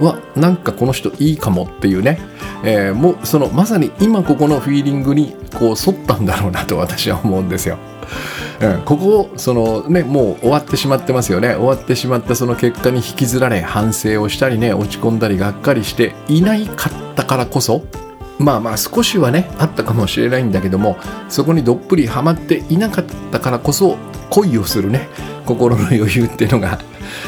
[0.00, 2.18] わなんかこの人いいかもっていうね、
[2.64, 7.78] えー、もうそのまさに今ここのフィーリングにこう沿ったんだろうなと私は思うんですよ。
[8.60, 17.84] うん、ここをそのねもう終わってしまってますよね終わってしまったその結果に引きずられ反省をしたりね落ち込んだりがっかりしていないかったからこそ
[18.38, 20.96] まあまあ少しはねあったかもしれないんだけども
[21.28, 23.96] そこにどっぷりはまっていなかったからこそ
[24.30, 25.08] 恋をするね
[25.46, 26.78] 心の余裕っていうのが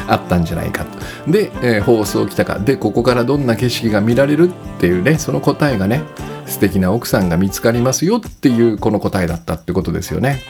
[0.07, 1.31] あったんじゃないかと。
[1.31, 2.59] で、えー、放送来たか。
[2.59, 6.03] でここからどんな景色が見られるっていうねその答えがね
[6.45, 10.41] 素敵な奥さんが見つかりますよっていうこの答えだったってことですよね。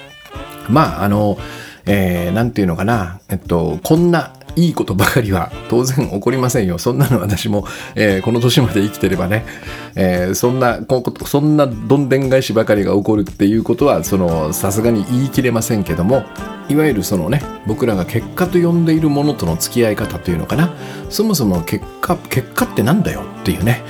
[0.67, 1.37] まああの
[1.85, 6.77] えー、て言うのかな、えっと、こんないいことばかりは当然起こりませんよ。
[6.77, 9.45] そんなの私も、えー、この年まで生きてればね、
[9.95, 10.79] えー、そんな、
[11.25, 16.23] そんなどんでん返しばかりが起こるっていうことは、その、さすがに言い切れませんけども、
[16.67, 20.73] いわゆるそのね、僕らが結果と呼んでいるものとの付き合い方というのかな、
[21.09, 23.81] そもそも結果、結果ってなんだよっていうね、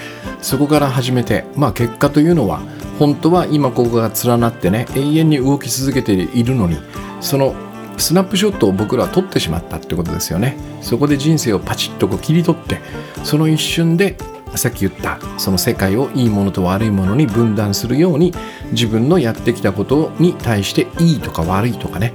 [0.41, 2.61] そこから始めて、まあ結果というのは、
[2.99, 6.77] 本当は今ここが連なってね、永遠に動き続けているのに、
[7.21, 7.53] その
[7.99, 12.79] スナップショットを僕らは撮ってしまったってことですよねそこで人生をパチッとこう切り取って
[13.23, 14.17] その一瞬で
[14.55, 18.33] さっき言ったその世界をいいものと悪いものに分断するように
[18.71, 22.13] 自分のやってきたことに対していいとか悪いとかね、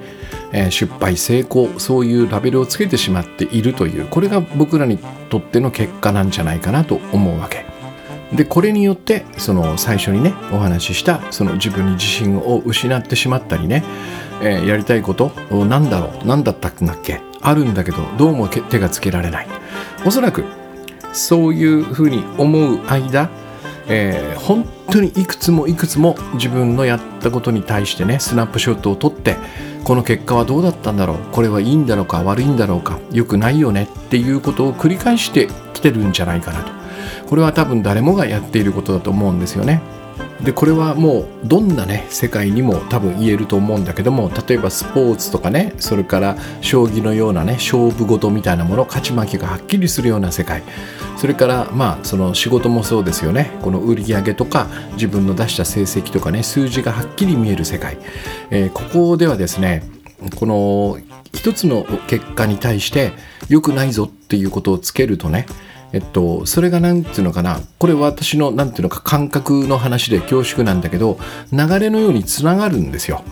[0.52, 4.98] え、失敗成功そういうラベルをつけてしまっているというこれが僕らに
[5.30, 7.73] とっての結果なんじゃないかなと思うわけ。
[8.32, 13.84] でこれによってその最初にねお話ししたその自分に自信を失ってしまったりね
[14.42, 15.28] えー、やりたいこと
[15.64, 19.46] なんだろう何だったんだっけあるんだけどどうも手がつけられない。
[20.04, 20.44] おそらく
[21.12, 23.30] そういうふうに思う間、
[23.86, 29.36] えー、本当にいくつもいくつも自分のやったことに対してねスナップショットを撮って
[29.84, 35.48] この結果はどうだったんだろうこれはいいんだろうか悪いんだろうか良くないよねっていうことを繰り返して
[35.84, 36.72] てるんじゃないかなと。
[37.28, 39.80] これは多分誰もがやっていることだと思うんですよね。
[40.42, 50.62] でこれはもうどんなね世界にも多分言えると思うんだけども例えばスポーツとかねそれから将棋のようなね勝負事みたいなもの勝ち負けがはっきりするような世界。
[51.16, 53.52] それからまあその仕事もそうですよね。
[53.62, 57.96] この売り上げとか自分の出した成績とかね数字がはっきり見える世界、
[58.50, 59.82] えー、ここではですね
[60.36, 60.98] この
[61.32, 63.12] 一つの結果に対して
[63.48, 65.46] 良くないぞっていうことをつけるとね
[65.94, 71.20] えっと、それが何ていうのかな、これ私の何ていうのか感覚の話で恐縮なんだけど、
[71.52, 73.22] 流れのようにつながるんですよ。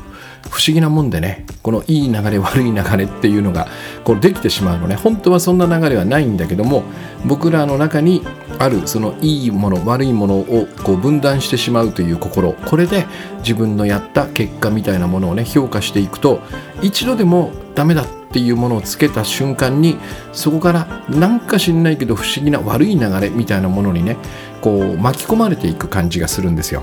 [0.51, 3.69] 不思議なもんでね、このいい流れ、悪い流れっていうのが
[4.05, 6.83] こうできてしまうのね、本当はそんな流れはないんだけども、
[7.25, 8.23] 僕らの中に
[8.59, 13.07] あるそのいいもの、悪いものをこう分断してしまうという心、これで
[13.39, 16.41] 自分のやった結果みたいなものをね、評価していくと、
[16.83, 19.99] 一度でもダメだっていうものをつけた瞬間に
[20.33, 24.17] そこからなんか知んないけど不思議な悪い流れみたいなものにね
[24.63, 26.83] こう巻き込まれていく感じがするんですよ。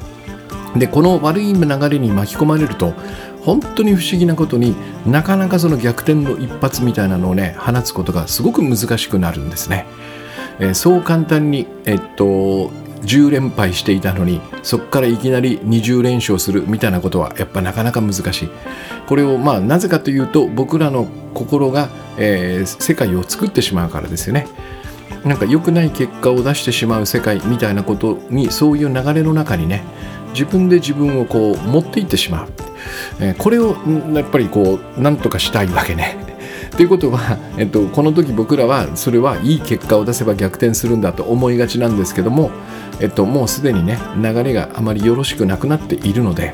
[0.76, 2.94] でこの悪い流れに巻き込まれると
[3.44, 4.76] 本当に不思議なことに
[5.06, 9.86] なかなかその逆転の一発みたいなのをね放つことがすごく難しくなるんですね。
[10.60, 12.70] えー、そう簡単に、えっと、
[13.04, 18.50] 10連敗していたのにそこからいきなり20連勝するみたいなことはやっぱなかなか難しい。
[19.08, 24.48] これをまあなぜかというと僕らの心が、えー、世界を作ってしまうからですよね。
[25.26, 29.84] なんか良くない結果を出してしまう世界みたいなことにそういう流れの中にね
[30.32, 32.50] 自分で自分をこう持っていってしまう、
[33.20, 33.76] え、これを
[34.14, 36.18] やっぱりこう何とかしたいわけね
[36.76, 42.52] ということは、えっと、この時僕らはそれはいい結果を出せば逆転するんだと思いがちなんですけども
[43.00, 46.54] えっと、もうすでにね流れがあまりよろしくなくなっているので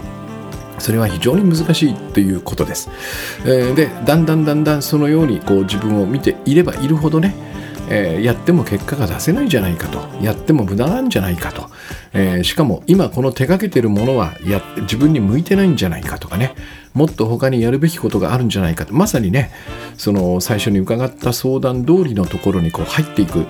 [0.77, 2.89] それは非常に難しいということです。
[3.45, 7.33] えー、でだんだんだんだんそのようにこう自分を見ていればいるほどね
[7.89, 9.99] えー、やっても結果が出せないんじゃないかと。
[10.21, 11.69] やっても無駄なんじゃないかと、
[12.13, 16.55] えー、しかも今この手がけてるものはや自分に向いてないんじゃないかとかね。
[16.95, 18.87] もっと他にやるべきことがあるんじゃないか。
[18.89, 19.51] まさにね
[19.97, 23.45] その最初に伺った相談通りのところにこう入っていく、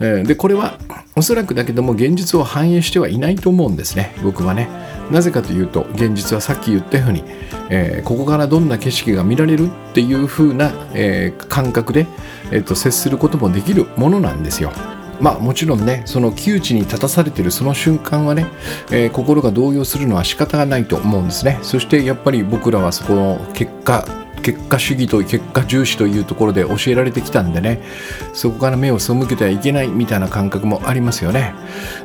[0.00, 0.78] えー、でこれは
[1.16, 4.14] おそらくだけども現実を反映してはいないと思うんですね。
[4.22, 4.68] 僕はね。
[5.10, 7.24] なぜかというと現実はさっき言ったように、
[7.68, 12.06] えー、ここからどんな景色が見られるっていう風な、えー、感覚で、
[12.52, 14.72] えーと、接することもできるものなんですよ。
[15.20, 18.46] まあもちろんねその窮地に立たされてるその瞬間はね、
[18.90, 21.58] えー、心が動揺するのは仕方がないと思うんですね。
[21.62, 24.04] そしてやっぱり僕らはそこの結果
[24.42, 27.82] 結果主義と結果重視というところで教えられてきたんでね
[28.32, 31.54] そこから目を背けてはいけないみたいな感覚もありますよね、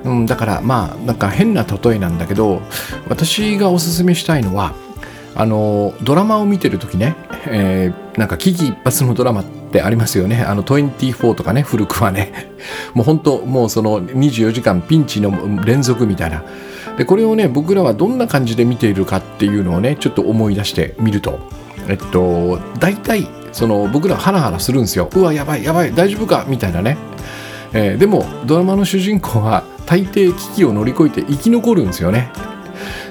[0.04, 2.62] うん、だからまあなんか変な例えなんだけど
[3.08, 4.74] 私がおすすめしたいのは
[5.36, 7.16] あのドラマを見てる時ね、
[7.48, 10.42] えー、なんか危機一髪のドラマってありますよね。
[10.42, 12.50] あの24とかね古くはね。
[12.94, 15.34] もう本当もうその24時間ピンチの
[15.66, 16.44] 連続みたいな。
[16.98, 21.40] でこれをね僕らはどんな感じで見ているかっていうのをねちょっと思い出してみると。
[21.88, 25.10] えっと大体その僕らハラハラするんですよ。
[25.14, 26.98] うわやばいやばい大丈夫かみたいなね、
[27.74, 32.32] えー、でもドラマの主人公は大抵危機を乗り越えて生き残るんですよね。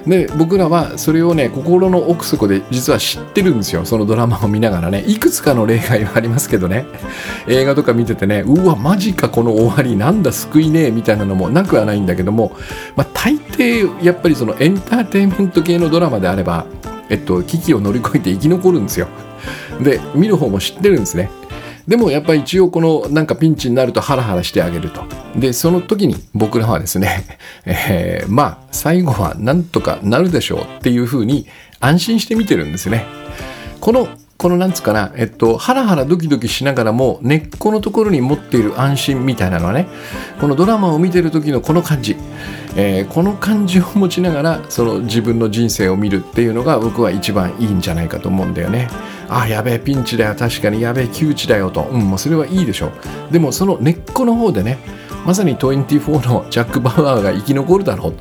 [0.07, 6.87] で僕らはそれをね心の奥底で実は知ってるんですよそのドラマを見ながらねいくつかの例外はありますけどね
[7.49, 12.57] 映画とか見ててねうわマジかこの終わりなんだ救いねえみたいなのもなくはないんだけども、
[12.97, 16.67] まあ、大抵やっぱりそのエンターテインメント系のドラマであれば
[17.09, 19.09] えっと、危機を乗り越えて生き残るんですよ。
[19.83, 21.31] で、見る方も知ってるんですね。
[21.87, 25.05] でもやっぱり一応このなんかピンチになるとハラハラしてあげると。
[25.37, 31.47] で、その時に僕らはですね、 えー、まあ最後はなんとかなるでしょうっていうふうに
[31.81, 33.05] 安心して見てるんですね。
[33.81, 39.87] このこのなんつうかな、えっと、ハラハラドキドキしながらも根っこのところに持っている安心みたいなのはね
[40.41, 42.17] このドラマを見てる時のこの感じ、
[42.77, 48.89] えー、この感じを持ちながらその自分の人生を見るっていうのが僕は一番いいんじゃないかと思うんだよね。
[49.29, 52.89] あやべえピンチだよ確かにやべえ窮地だよと、うん、もうそれはいいでしょ
[53.31, 53.33] う。
[53.33, 54.79] でもその根っこの方でね
[55.25, 58.13] まさに24のジャック・バウアーが生き残るだろ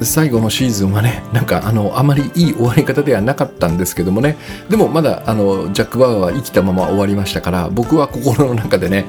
[0.00, 0.04] う。
[0.04, 4.36] 最後のシーズンはねなんかあのあまりいい終わり方ではなかったんですけどもね。
[4.68, 9.06] でもまだあのジャック・バウアーは生きたまま終わりましたから僕は心の中でね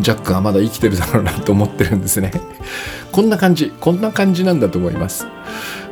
[0.00, 2.32] ジャックはまだ生きてるだろうなと思ってるんですね。
[3.12, 5.28] こんな感じこんな感じなんだと思います、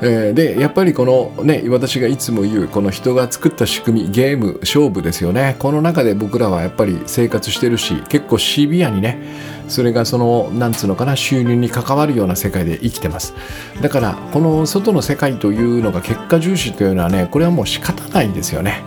[0.01, 5.55] でやっぱりこのね私がいつも言うこの人が作った仕組みゲーム勝負ですよね。
[5.61, 9.23] この中で僕らはやっぱり生活してるし結構シビアにね
[9.73, 13.35] それがそのなんつうのかな収入に関わるような世界で生きてます。
[13.81, 18.83] だからこの外の世界というのが結果重視というのはねこれはもう仕方ないんですよね。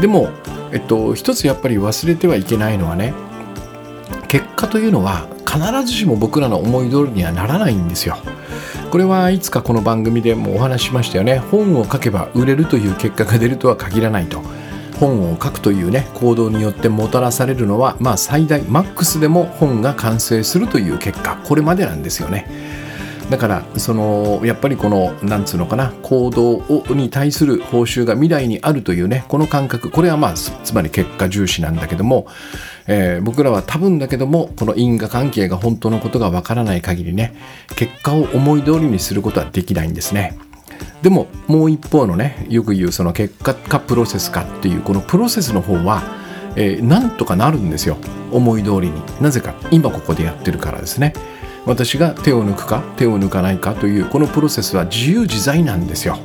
[0.00, 0.30] でも
[0.72, 3.12] えっと一つやっぱり忘れてはいけないのはね
[4.28, 8.16] 結果というのは必ずしも僕らの思い通りにはならないんですよ。
[8.90, 11.38] これはいつかこの番組でもお話ししましたよね。
[11.38, 14.40] 本を書けば売れるという結果が出るとは限らないと。
[14.98, 22.46] 本を書くというね行動によってもたらされるのはまあ最大マックスでも本が完成するという結果これまでなんですよね。
[23.30, 32.26] だからそのやっぱりこのなんつうのかな行動をに対する報酬が未来にあるというねこの感覚これはまあつまり結果重視なんだけども
[32.90, 37.34] えー、僕らは多分だけどもこの因果関係が本当のことがわからない限りね
[37.76, 40.38] 結果を思い通りにすることはできないんですね。
[41.02, 46.02] でももう一方のねよく言うその結果かプロセスかっていうこのプロセスの方は、
[46.56, 47.96] えー、なんとかなるんですよ。
[48.30, 49.02] 思い通りに。
[49.20, 51.14] なぜか今ここでやってるからですね。
[51.68, 56.18] 私が手を抜くか手を抜かないかというこのプロセスは自由自在なんですよ、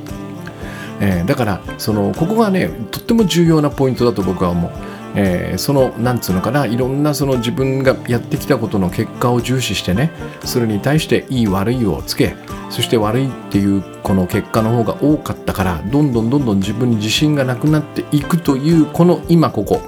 [1.00, 4.70] えー、だからそのここがねとっても重要なポイントだと僕は思う。
[5.16, 10.10] えー、そのなんつうのかないろんなその自分がやってきたことの結果を重視してね
[10.44, 12.34] それに対していい悪いをつけ
[12.70, 19.80] そして悪いっていうこの結果の方が多かったからどんどんどんどん自分に自信がなくなっていくというこの今ここ。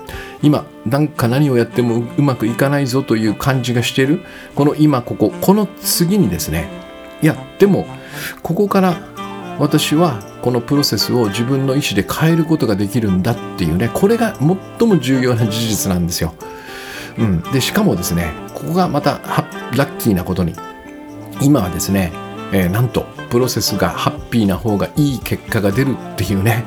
[0.43, 4.21] 今なんか何をやってもうまくいかないぞという感じがしてる。
[4.55, 5.33] この今ここ。
[5.41, 6.69] この次にですね
[7.23, 7.87] いやでも
[8.43, 8.97] ここから
[9.59, 14.37] 私はこのプロセスを自分の意思で変えることができるんだっていうねこれが
[14.79, 16.35] 最も重要な事実なんですよ。
[17.19, 19.19] うん、でしかもですねここがまた
[19.75, 20.55] ラッキーなことに
[21.41, 22.13] 今はですね、
[22.53, 26.65] えー、なんとプロセスがハッピーな方がいい結果が出るっていうね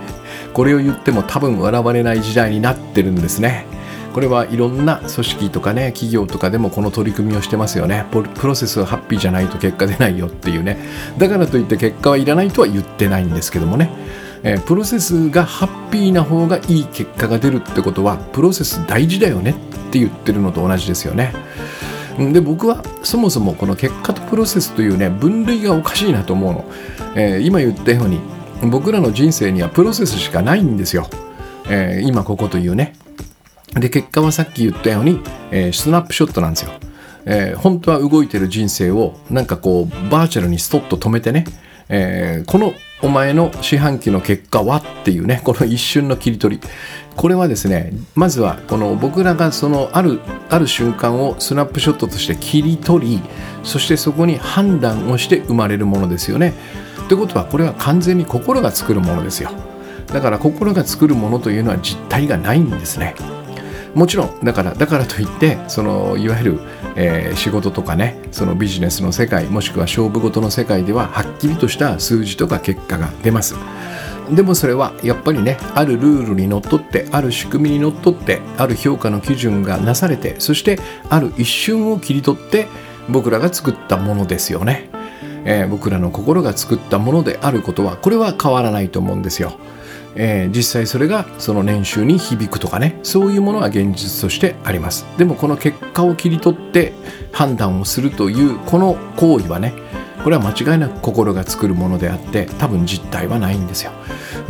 [0.53, 3.65] これを言っても多分笑われない時代になってるんですね。
[4.13, 10.79] これはいろんな組織とかね企業とかでもこの取り組みをしてますよねプロセスはハッピーじゃないと結果出ないよっていうね
[11.19, 13.91] だからといって結果はいらないとは言ってないんですけどもね
[14.43, 19.53] えー、プロセスがハッピーな方がいい結果が出るってことはプロセス大事だよねっ
[19.91, 21.33] て言ってるのと同じですよね。
[22.33, 26.65] で僕はそもそもこの結果とプロセスというね分類がおかしいなと思うの、
[27.15, 28.19] えー、今言ったように
[28.69, 31.07] 僕らの人生にはプロセスしかないんですよ、
[31.69, 32.93] えー、今ここというね。
[33.73, 36.71] で結果はさっき言ったように、えー、スナップショットなんですよ、
[37.25, 41.45] えー、本当は動いてる人生をなんかこうバーチャルにストッと止めてね、
[41.87, 46.67] えー、このお前の四半期の結果はっていうねこの一瞬の切り取り。
[47.19, 53.21] これはですねまずはこの僕らがそのあるある瞬間をスナップショットとして切り取り
[53.61, 56.53] そしてそこに判断をして生まれるものですよね。
[57.09, 59.51] ということはこれは完全に心が作るものですよ。
[60.07, 63.15] だから心が作るものというのは実体がないんですね。
[63.95, 66.59] もちろんだからだからといってそのいわゆる、
[66.95, 73.55] えー、仕事とかねそのビジネスの世界もしくは勝負事の世界でははっきりとした数字とか結果が出ます
[74.31, 82.67] でもそれはやっぱりねあるルールにのっとってある仕組みにのっとってある評価の基準がなされてそしてある一瞬を切り取って
[83.09, 84.89] 僕らが作ったものですよね、
[85.45, 89.53] えー、僕らの心が作ったものであることはこれは変わらないと思うんですよ。
[90.15, 95.05] えー、実際それがその年収に響くとかねそういうものは現実としてあります。
[95.17, 96.93] でもこの結果を切り取って
[97.31, 99.73] 判断をするというこの行為はね
[100.23, 103.91] これは間違いなく心が作るものであって多分実体はないんですよ。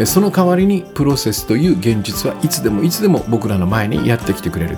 [0.06, 4.78] その代わりにプロセスという現実はいつでもいつでも僕らの前にやってきてくれる。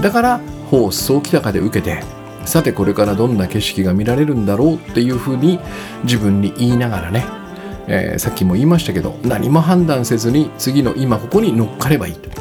[0.00, 2.02] だから法早期高で受けて
[2.44, 5.58] さてこれからどんな景色が見られるんだろうっていうふうに
[6.04, 7.24] 自分に言いながらね
[7.92, 12.39] えー、さっきも言いましたけど何も判断せずに次の今ここに乗っかればいいと。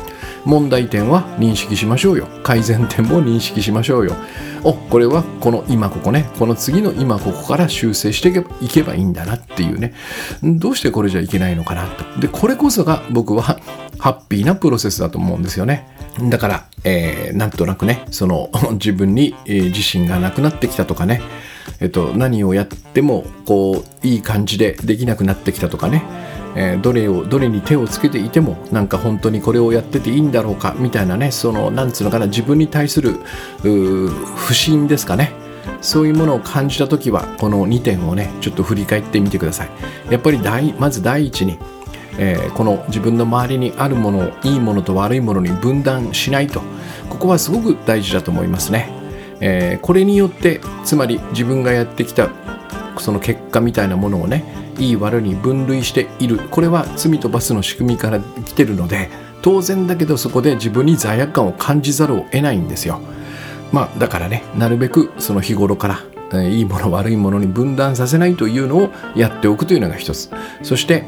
[0.50, 2.28] 問題点は認識しましょうよ。
[2.42, 4.16] 改善点も認識しましょうよ。
[4.64, 6.28] おこれはこの今ここね。
[6.40, 8.30] この次の今ここから修正して
[8.60, 9.94] いけばいいんだなっていうね。
[10.42, 12.20] どうしてこれじゃいけないのかなと。
[12.20, 13.60] でこれこそが僕は
[14.00, 15.88] ハッピーなプロセスだと思うんですよね。
[16.32, 21.22] だから、えー、なんとなくねその 自分に、えー、自信がなくなってきたとかね。
[21.80, 26.04] えっと、何をやってもこういい感じでできなくなってきたとかね、
[26.56, 33.20] えー、どれをどれに手をつけていてもなんか本当にこれをやってていいんだろうかみたいなねそのなんつうのかな自分に対する
[33.62, 35.32] 不信ですかね
[35.82, 39.70] そういうものを感じた時はこの2点をねちょっと振り返ってみてください
[40.10, 41.58] やっぱり第まず第一に
[42.22, 46.62] えー、この自分の周りにあるものをいいものと悪いものに分断しないと
[47.10, 48.92] ここはすごく大事だと思いますね。
[49.42, 52.30] えー、これによってつまり自分がやってきた
[53.00, 54.44] その結果みたいなものをね
[54.78, 59.10] いい悪に分類しているこれは罪と罰の仕組みから来てるので
[59.42, 63.00] 当然だけどそこで自分に罪悪感を感じざるを得ないんですよ。
[63.72, 70.30] まあだからねなるべくその日頃からいいもの悪いものに分断させないというのをやっておくというのが一つ
[70.62, 71.06] そして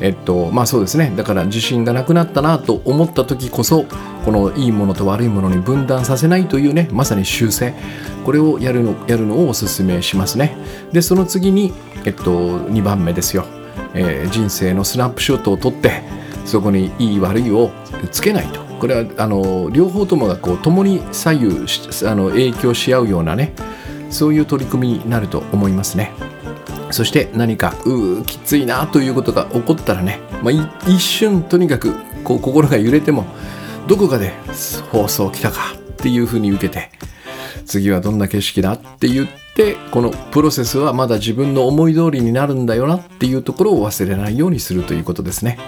[0.00, 1.12] えっとまあそうですね。
[1.16, 3.84] だから自信がなくなったなと思った時こそ
[4.24, 7.74] このいいものと悪いものに分断させないというねまさに修正。
[8.24, 10.56] これをやるのやるのをお勧めしますね。
[10.92, 11.72] でその次に
[12.04, 13.44] えっと2番目ですよ、
[13.94, 16.02] えー、人生のスナップショットを撮って
[16.44, 17.70] そこにいい悪いを
[18.10, 18.64] つけないと。
[18.80, 21.46] これはあの両方ともがこう共に左右
[22.06, 23.54] あの影響し合うようなね
[24.10, 26.12] そういう取り組みになると思いますね。
[26.90, 33.26] そして何かうーきついなということが起こったらね、まあ、一瞬とにかくこう心が揺れても
[33.88, 34.32] どこかで
[34.90, 36.90] 放送来たかっていうふうに受けて
[37.66, 45.58] 次はどんな景色だって言ってこのプロセスはまだ自分の思い通りになるんだよなっていうところを忘れないようにするということですね。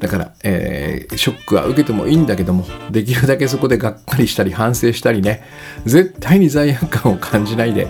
[0.00, 5.42] だから、えー、ショックは受けてもいいんだけども、できるだけそこでがっかりしたり反省したりね、
[5.84, 7.88] 絶対に罪悪感を感じないで、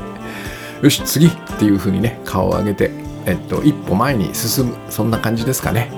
[0.82, 2.90] よし次っていう風にね顔を上げて、
[3.26, 5.90] えっと、一歩前に進むそんな感じですかね。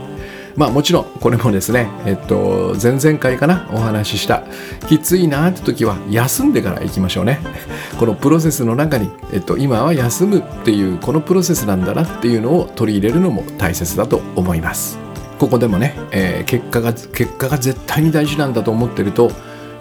[0.57, 4.43] まあもちろんこれもですねえっと前々回かなお話しした
[4.89, 7.39] きついなって時は休んでから行きましょうね。
[7.99, 14.99] このプロセスの中に、えっと、今は休むっていうこのプロセスなんだなっていうのを取り入れるのも大切だと思います。
[15.39, 19.31] ここでもね、えー、結果が結果が絶対に大事なんだと思ってると、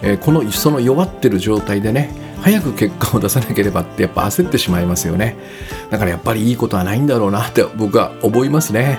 [0.02, 5.36] えー、このその弱ってる状態でね早く結果を出さなければってやっぱ焦ってしまいますよね。
[5.90, 8.98] だからやっぱりいいことはないんだろうなって僕は思いますね。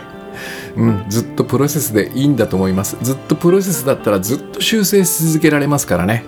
[0.75, 2.97] うん、ずっとプロセスでいいんだと思います。
[3.01, 6.23] ずっとプロセスだったらずっと修正し続けられますからね。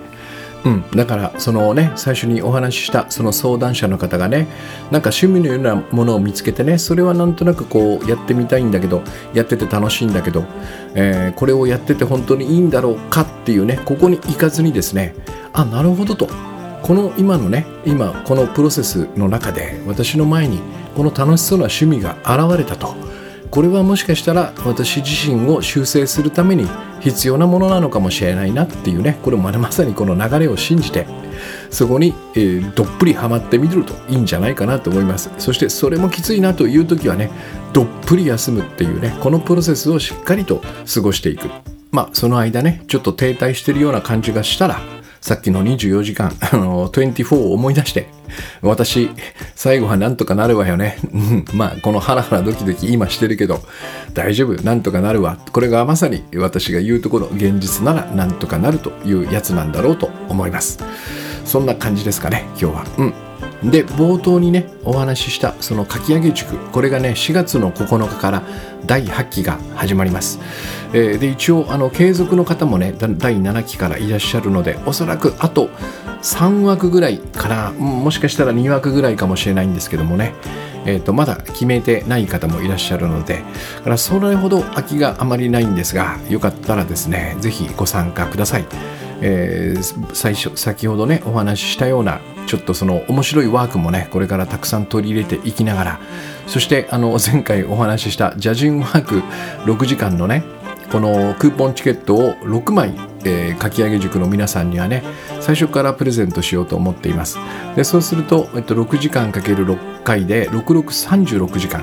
[0.64, 4.46] うん、だからそのね最初にお話ししたその相談者の方がね
[4.90, 9.02] なんか趣味のようなものを見つけてねそれはなんとなくこうやってみたいんだけど
[9.34, 10.44] やってて楽しいんだけど、
[10.94, 15.14] えー、これをやってて本当にいいんだろうかっていうねここに行かずにですね
[15.52, 16.53] あなるほどと。
[16.84, 20.60] この今のね今このプロセスの中で私の前に
[20.94, 22.94] この楽しそうな趣味が現れたと。
[23.50, 26.68] これはもしかしたら私自身を修正するために
[27.00, 31.06] 必要なものなのかもしれないなっていうねこれままさにこの流れを信じて
[31.70, 35.30] そこに、えー、どっぷりハマってみるといいんじゃないかなと思います。
[35.38, 37.30] そしてそれもきついなという時はね
[37.72, 40.60] どっぷり休むっていうねこのプロセスをしっかりと
[40.92, 41.48] 過ごしていく。
[41.92, 44.80] まあその間ねちょっと停滞してるような感じがしたら
[45.24, 48.08] さっきの24時間、 あの、24を思い出して、
[48.60, 49.08] 私、
[49.54, 50.98] 最後はなんとかなるわよね。
[51.54, 53.62] まあ、このハラハラドキドキ今してるけど、
[54.12, 55.38] 大丈夫、なんとかなるわ。
[55.50, 60.78] これがまさに私が言うところ、現実ならなんとかなるというやつなんだろうと思います。
[61.46, 62.84] そんな感じですかね、今日は。
[62.98, 63.14] うん。
[63.70, 66.56] で冒頭にねお話ししたそのかき上げ塾。
[66.70, 68.42] これがね4月の9日から
[68.86, 70.38] 第8期が始まります、
[70.92, 75.68] えー、で一応あの継続の方もね第7期からいらっしゃるのでおそらくあと
[76.22, 80.34] 3枠ぐらいからもしかしたら2枠ぐらいかもしれないんですけどもね。
[80.86, 83.42] えーと、まだ決めてない方もいらっしゃるので。
[83.82, 88.66] からそれほど空きがあまりないんですがよかったらですね是非ご参加ください、
[89.20, 96.00] えー、最初先ほどねお話ししたようなちょっとその面白いワークもねこれからたくさん取り入れていきながら
[96.46, 99.20] そしてあの前回お話ししたジャジンワーク
[99.70, 100.44] 6時間のね
[100.92, 102.94] このクーポンチケットを6枚、
[103.24, 105.02] えー、かき上げ塾の皆さんにはね
[105.40, 107.38] 最初からプレゼントしようと思っています。
[107.74, 111.82] でそうすると、えっと、6時間かける6回で6636時間。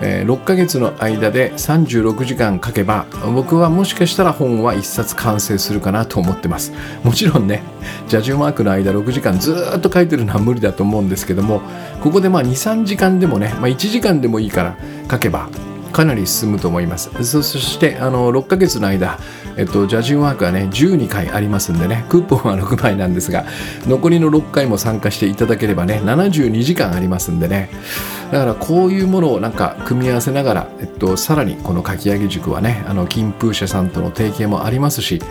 [0.00, 6.72] えー、6ヶ月の間で36時間書けば僕はもしかしたら本は1冊完成するかなと思ってます。
[7.02, 7.62] もちろんね
[8.08, 11.60] ジャジュマークの間6時間ずっと書いてるのは無理だと思うんですけども
[12.02, 14.76] ここでまあ23時間でもね、まあ、1時間でもいいから
[15.10, 15.48] 書けば
[15.92, 17.10] かなり進むと思います。
[17.24, 19.18] そしてあの6ヶ月の間
[19.56, 23.44] えっと、ジャジンワークはね12回ありますんでねクーポンは6枚なんですが
[23.86, 27.70] 残りの6回も参加していただければね72時間ありますんでね。
[28.32, 35.22] だからこういうものをなんか組み合わせながら、えっと、さらにこのかき上げ塾はねあの金風社さんとの提携もありますし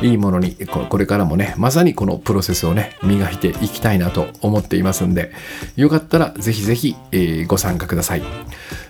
[0.00, 5.32] いいものにこれからもねまさにこのプロセスをね磨いていきたいなと思っていますんで
[5.74, 8.22] よかったらぜひぜひ、えー、ご参加ください。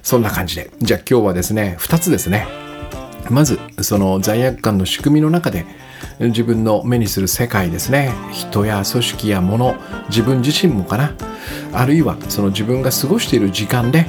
[0.03, 0.71] そんな感じで。
[0.81, 2.66] じゃあ今日はですね2つですね。
[3.31, 5.67] まずその罪悪感の仕組みの中で
[6.21, 8.13] 自分の目にする世界ですね。
[8.33, 9.75] 人や組織や物
[10.09, 11.13] 自分自身もかな。
[11.73, 14.07] あるいはその自分が過ごしている時間で、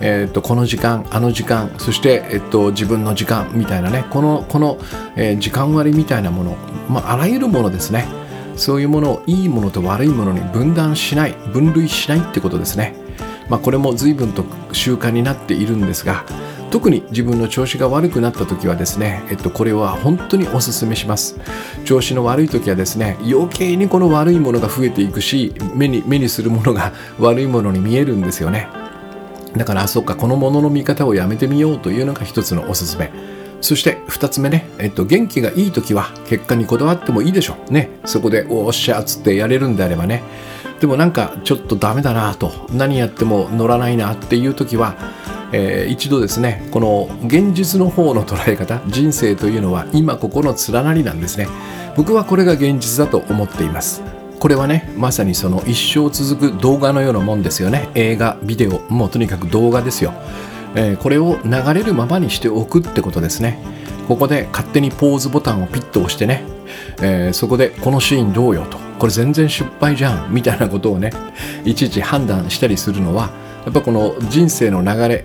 [0.00, 4.04] えーと、この時間あの時間そして、えーと、自分の時間みたいなね。
[4.10, 4.78] このこの、
[5.16, 6.56] え、時間割みたいなもの、
[6.88, 8.20] まあ、あらゆるものですね。
[8.60, 12.94] そういうものをいいものと悪いものに分断しない分類しないってことですね、
[13.48, 16.26] まあ、これも随分と習慣になっているんですが
[16.70, 21.36] 特に自分の調子が悪くなった時はですね、えっと、これは本当におすすめします。
[21.84, 28.68] 調子の悪い時はですね余計にこの悪いものが増えていくし目に目にするものが悪いものに見えるんですよね。
[29.56, 33.10] だからあそっかこのものの見方をやめてみようというのが一つのおすすめ。
[33.60, 37.72] そして2つ目ね、えっと、元気がいい時は結果にこだわってもいいでしょう。
[37.72, 37.90] ね。
[38.04, 40.22] そこでおっしゃっつってやれるんであればね。
[40.80, 44.96] でもなんかちょっとダメだなと何やっても乗らないなっていう時は
[45.52, 51.48] えー、一度ですねこの現実の方の捉え方人生というのは今ここの連なりなんですね。
[51.96, 54.02] 僕はこれが現実だと思っています。
[54.38, 57.88] これはねまさにその一生続く動画のようなもんですよね。
[57.94, 60.14] 映画ビデオもうとにかく動画ですよ、
[60.74, 63.58] えー、これを流れるままにしておくってことですね。
[64.08, 66.42] ここで勝手にポーズボタンをピッと押してね、
[67.02, 68.78] えー、そこでこのシーンどうよと。
[68.98, 70.32] これ全然失敗じゃん。
[70.32, 71.12] みたいなことをね
[71.64, 73.30] いちいち判断したりするのは
[73.64, 75.24] やっぱこの人生の流れ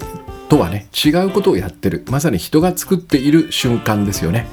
[0.50, 2.04] とはね違うことをやってる。
[2.10, 4.48] まさに人が作っている瞬間ですよね。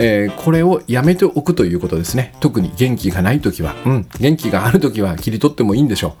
[0.00, 2.32] えー、これをやめておくということですね。
[2.40, 3.74] 特に元気がない時は。
[3.84, 4.06] うん。
[4.20, 6.14] 元気がある時は切り取ってもいいんでしょ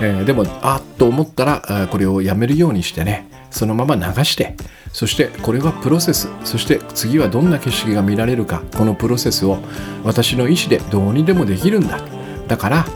[0.00, 3.28] う、えー、でもあっと思ったらこれをやめるようにしてね。
[3.50, 4.54] そのまま流して。
[4.92, 6.28] そしてこれはプロセス。
[6.44, 8.62] そして次はどんな景色が見られるか。
[8.76, 9.58] このプロセスを
[10.04, 12.00] 私の意思でどうにでもできるんだ。
[12.46, 12.86] だから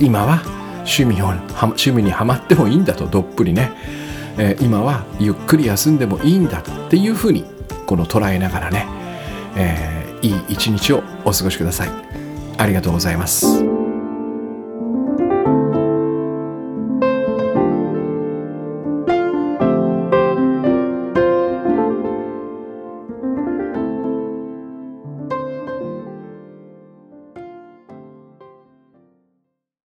[0.00, 3.72] 今は趣味を趣味にはまってもいいんだとどっぷりね、
[4.38, 7.44] えー、今はゆっくり休んでもいいんだっていうふうに
[7.86, 8.86] この捉えながらね、
[9.56, 11.88] えー、いい一日をお過ごしください。
[12.56, 13.73] ありがとうございます。